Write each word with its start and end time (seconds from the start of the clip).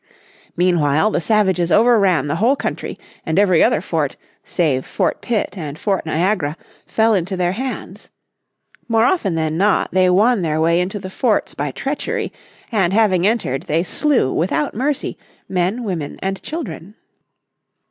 Meanwhile 0.57 1.11
the 1.11 1.21
savages 1.21 1.71
over 1.71 1.99
ran 1.99 2.25
the 2.25 2.37
whole 2.37 2.55
country, 2.55 2.97
and 3.23 3.37
every 3.37 3.63
other 3.63 3.81
fort, 3.81 4.15
save 4.43 4.83
Fort 4.83 5.21
Pitt 5.21 5.55
and 5.55 5.77
Fort 5.77 6.07
Niagara, 6.07 6.57
fell 6.87 7.13
into 7.13 7.37
their 7.37 7.51
hands. 7.51 8.09
More 8.87 9.03
often 9.03 9.35
than 9.35 9.59
not, 9.59 9.91
they 9.91 10.09
won 10.09 10.41
their 10.41 10.59
way 10.59 10.79
into 10.81 10.97
the 10.97 11.11
forts 11.11 11.53
by 11.53 11.69
treachery, 11.69 12.33
and 12.71 12.93
having 12.93 13.27
entered 13.27 13.67
they 13.69 13.83
slew, 13.83 14.33
without 14.33 14.73
mercy, 14.73 15.19
men, 15.47 15.83
women 15.83 16.17
and 16.23 16.41
children. 16.41 16.95